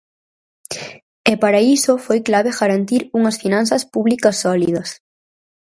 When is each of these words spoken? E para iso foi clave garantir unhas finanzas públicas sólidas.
E 1.31 1.33
para 1.41 1.59
iso 1.77 1.93
foi 2.05 2.19
clave 2.27 2.51
garantir 2.59 3.01
unhas 3.19 3.39
finanzas 3.43 3.83
públicas 3.93 4.35
sólidas. 4.43 4.89